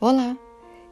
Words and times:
Olá, 0.00 0.36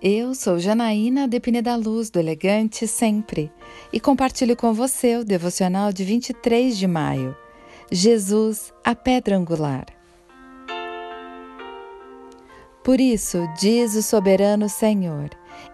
eu 0.00 0.34
sou 0.34 0.58
Janaína 0.58 1.28
Depine 1.28 1.60
da 1.60 1.76
Luz 1.76 2.08
do 2.08 2.18
Elegante 2.18 2.86
Sempre 2.86 3.52
e 3.92 4.00
compartilho 4.00 4.56
com 4.56 4.72
você 4.72 5.18
o 5.18 5.24
devocional 5.26 5.92
de 5.92 6.02
23 6.04 6.74
de 6.74 6.86
maio. 6.86 7.36
Jesus, 7.92 8.72
a 8.82 8.94
Pedra 8.94 9.36
Angular. 9.36 9.84
Por 12.82 12.98
isso, 12.98 13.46
diz 13.60 13.94
o 13.94 14.02
soberano 14.02 14.70
Senhor: 14.70 15.28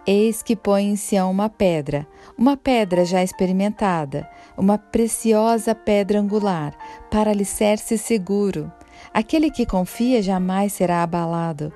Eis 0.04 0.43
que 0.43 0.57
põe 0.57 0.86
em 0.86 0.96
Sião 0.96 1.31
uma 1.31 1.49
pedra, 1.49 2.08
uma 2.36 2.57
pedra 2.57 3.04
já 3.04 3.22
experimentada, 3.22 4.29
uma 4.58 4.76
preciosa 4.76 5.72
pedra 5.72 6.18
angular, 6.18 6.76
para 7.08 7.31
alicerce 7.31 7.96
seguro. 7.96 8.72
Aquele 9.14 9.53
que 9.53 9.64
confia 9.64 10.21
jamais 10.21 10.72
será 10.72 11.04
abalado. 11.04 11.72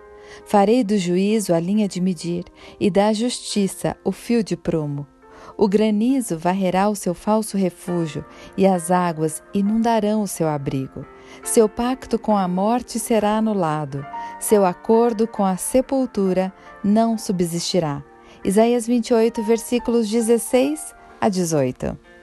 Farei 0.46 0.84
do 0.84 0.96
juízo 0.96 1.54
a 1.54 1.60
linha 1.60 1.88
de 1.88 2.00
medir 2.00 2.44
e 2.78 2.90
da 2.90 3.12
justiça 3.12 3.96
o 4.04 4.12
fio 4.12 4.42
de 4.42 4.56
prumo. 4.56 5.06
O 5.56 5.68
granizo 5.68 6.38
varrerá 6.38 6.88
o 6.88 6.96
seu 6.96 7.14
falso 7.14 7.56
refúgio 7.56 8.24
e 8.56 8.66
as 8.66 8.90
águas 8.90 9.42
inundarão 9.52 10.22
o 10.22 10.26
seu 10.28 10.48
abrigo. 10.48 11.04
Seu 11.42 11.68
pacto 11.68 12.18
com 12.18 12.36
a 12.36 12.48
morte 12.48 12.98
será 12.98 13.36
anulado, 13.36 14.04
seu 14.40 14.64
acordo 14.64 15.26
com 15.26 15.44
a 15.44 15.56
sepultura 15.56 16.52
não 16.82 17.16
subsistirá. 17.16 18.02
Isaías 18.44 18.86
28, 18.86 19.42
versículos 19.42 20.08
16 20.08 20.94
a 21.20 21.28
18. 21.28 22.13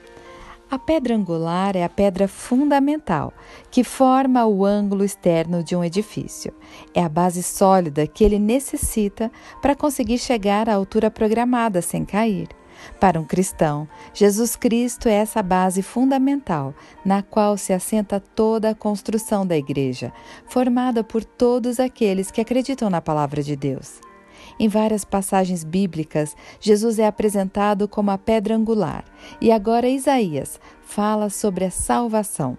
A 0.72 0.78
pedra 0.78 1.14
angular 1.14 1.76
é 1.76 1.84
a 1.84 1.88
pedra 1.90 2.26
fundamental 2.26 3.30
que 3.70 3.84
forma 3.84 4.46
o 4.46 4.64
ângulo 4.64 5.04
externo 5.04 5.62
de 5.62 5.76
um 5.76 5.84
edifício. 5.84 6.50
É 6.94 7.04
a 7.04 7.10
base 7.10 7.42
sólida 7.42 8.06
que 8.06 8.24
ele 8.24 8.38
necessita 8.38 9.30
para 9.60 9.76
conseguir 9.76 10.16
chegar 10.16 10.70
à 10.70 10.74
altura 10.74 11.10
programada 11.10 11.82
sem 11.82 12.06
cair. 12.06 12.48
Para 12.98 13.20
um 13.20 13.24
cristão, 13.24 13.86
Jesus 14.14 14.56
Cristo 14.56 15.10
é 15.10 15.12
essa 15.12 15.42
base 15.42 15.82
fundamental 15.82 16.74
na 17.04 17.22
qual 17.22 17.58
se 17.58 17.74
assenta 17.74 18.18
toda 18.18 18.70
a 18.70 18.74
construção 18.74 19.46
da 19.46 19.58
igreja, 19.58 20.10
formada 20.46 21.04
por 21.04 21.22
todos 21.22 21.78
aqueles 21.78 22.30
que 22.30 22.40
acreditam 22.40 22.88
na 22.88 23.02
palavra 23.02 23.42
de 23.42 23.54
Deus. 23.56 24.00
Em 24.58 24.68
várias 24.68 25.04
passagens 25.04 25.64
bíblicas, 25.64 26.36
Jesus 26.60 26.98
é 26.98 27.06
apresentado 27.06 27.88
como 27.88 28.10
a 28.10 28.18
pedra 28.18 28.54
angular, 28.54 29.04
e 29.40 29.50
agora 29.50 29.88
Isaías 29.88 30.60
fala 30.82 31.30
sobre 31.30 31.64
a 31.64 31.70
salvação. 31.70 32.56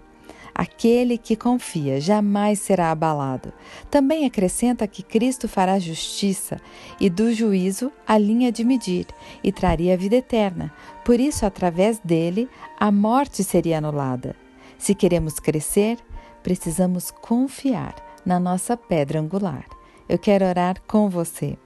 Aquele 0.54 1.18
que 1.18 1.34
confia 1.34 2.00
jamais 2.00 2.60
será 2.60 2.92
abalado. 2.92 3.52
Também 3.90 4.24
acrescenta 4.24 4.86
que 4.86 5.02
Cristo 5.02 5.48
fará 5.48 5.80
justiça 5.80 6.60
e 7.00 7.10
do 7.10 7.34
juízo 7.34 7.90
a 8.06 8.16
linha 8.16 8.52
de 8.52 8.62
medir 8.62 9.06
e 9.42 9.50
traria 9.50 9.94
a 9.94 9.96
vida 9.96 10.14
eterna. 10.14 10.72
Por 11.04 11.18
isso, 11.18 11.44
através 11.44 11.98
dele, 11.98 12.48
a 12.78 12.92
morte 12.92 13.42
seria 13.42 13.78
anulada. 13.78 14.36
Se 14.78 14.94
queremos 14.94 15.40
crescer, 15.40 15.98
precisamos 16.40 17.10
confiar 17.10 17.96
na 18.24 18.38
nossa 18.38 18.76
pedra 18.76 19.18
angular. 19.18 19.64
Eu 20.08 20.18
quero 20.18 20.44
orar 20.44 20.80
com 20.86 21.08
você. 21.08 21.58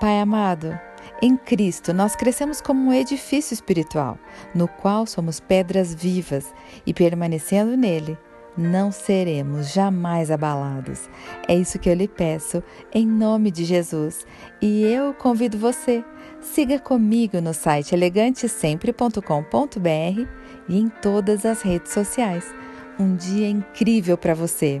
Pai 0.00 0.20
amado, 0.20 0.78
em 1.20 1.36
Cristo 1.36 1.92
nós 1.92 2.14
crescemos 2.14 2.60
como 2.60 2.88
um 2.88 2.92
edifício 2.92 3.52
espiritual, 3.52 4.16
no 4.54 4.68
qual 4.68 5.06
somos 5.06 5.40
pedras 5.40 5.92
vivas 5.92 6.54
e 6.86 6.94
permanecendo 6.94 7.76
nele, 7.76 8.16
não 8.56 8.92
seremos 8.92 9.72
jamais 9.72 10.30
abalados. 10.30 11.10
É 11.48 11.56
isso 11.56 11.80
que 11.80 11.90
eu 11.90 11.94
lhe 11.94 12.06
peço, 12.06 12.62
em 12.92 13.04
nome 13.04 13.50
de 13.50 13.64
Jesus. 13.64 14.24
E 14.62 14.84
eu 14.84 15.12
convido 15.14 15.58
você, 15.58 16.04
siga 16.40 16.78
comigo 16.78 17.40
no 17.40 17.52
site 17.52 17.92
elegantesempre.com.br 17.92 20.28
e 20.68 20.78
em 20.78 20.88
todas 20.88 21.44
as 21.44 21.62
redes 21.62 21.92
sociais. 21.92 22.54
Um 23.00 23.16
dia 23.16 23.48
incrível 23.48 24.16
para 24.16 24.34
você! 24.34 24.80